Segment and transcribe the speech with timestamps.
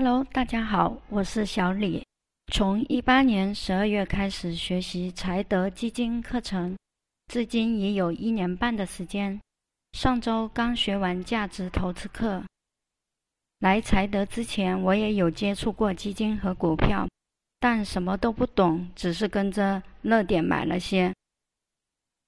[0.00, 2.06] Hello，大家好，我是小李。
[2.52, 6.76] 从一八年十二月开始学习财德基金课程，
[7.26, 9.40] 至今已有一年半的时间。
[9.94, 12.44] 上周刚学完价值投资课。
[13.58, 17.08] 来财德之前，我也有接触过基金和股票，
[17.58, 21.12] 但什么都不懂，只是跟着热点买了些。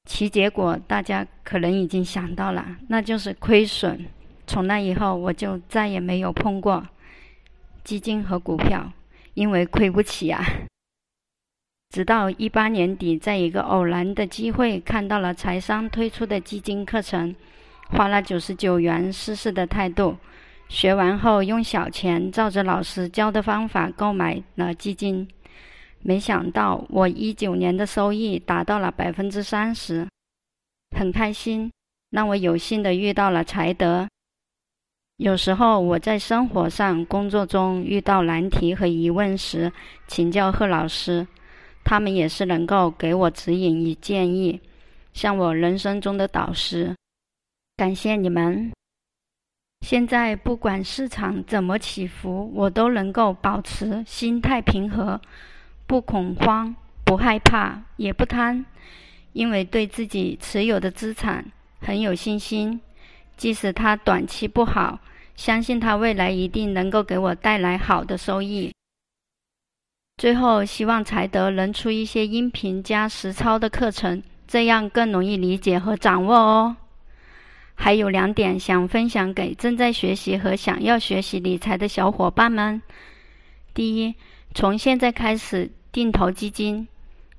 [0.09, 4.05] 其结果大家可能已经想到了，那就是亏损。
[4.49, 6.85] 从那以后，我就再也没有碰过。
[7.85, 8.93] 基金和股票，
[9.35, 10.45] 因为亏不起啊。
[11.91, 17.35] 直到一八年底，在一个偶然的机会看到了财商推出的基金课程，
[17.89, 20.17] 花了九十九元试试的态度。
[20.69, 25.27] 学完后，用小钱照着老师教的方法购买了基金。
[26.03, 30.07] 没想到，我一九年的收益达到了百分之三十，
[30.97, 31.73] 很开心，
[32.11, 34.07] 让我有幸的遇到了财德。
[35.21, 39.71] 有时候我在生活上、工作中遇到难题和疑问时，
[40.07, 41.27] 请教贺老师，
[41.85, 44.59] 他们也是能够给我指引与建议，
[45.13, 46.97] 像我人生中的导师。
[47.77, 48.73] 感谢你们！
[49.83, 55.21] 现在不管市场怎么起伏，我都能够保持心态平和，
[55.87, 56.75] 不恐慌、
[57.05, 58.65] 不害怕、也不贪，
[59.35, 61.45] 因为对自己持有的资产
[61.79, 62.81] 很有信心，
[63.37, 64.99] 即使它短期不好。
[65.41, 68.71] 相信他未来一定能够给我带来好的收益。
[70.19, 76.77] 最后，希望财德能出一些音频加实操的课程，这样更容易理解和掌握哦。
[77.75, 82.83] 还有两点想分享给正在学习和想要学习理财的小伙伴们：
[83.73, 84.15] 第一，
[84.55, 86.87] 从现在开始定投基金，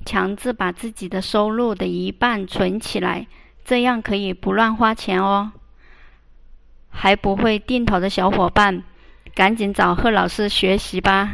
[0.07, 3.27] 强制把自己的收入的一半存起来，
[3.63, 5.51] 这样可以不乱花钱哦。
[7.01, 8.83] 还不会定投的小伙伴，
[9.33, 11.33] 赶紧找贺老师学习吧！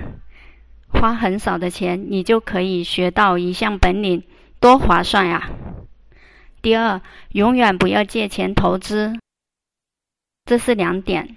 [0.87, 4.23] 花很少的钱，你就可以学到一项本领，
[4.61, 5.49] 多划算呀！
[6.61, 7.01] 第二，
[7.33, 9.19] 永远不要借钱投资。
[10.45, 11.35] 这是两点。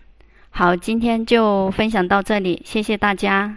[0.50, 3.56] 好，今天就分享到这里，谢谢大家。